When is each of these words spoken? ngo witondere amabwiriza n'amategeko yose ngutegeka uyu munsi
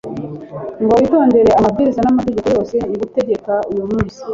ngo 0.83 0.93
witondere 0.99 1.51
amabwiriza 1.59 2.01
n'amategeko 2.03 2.47
yose 2.55 2.75
ngutegeka 2.89 3.53
uyu 3.71 3.83
munsi 3.89 4.19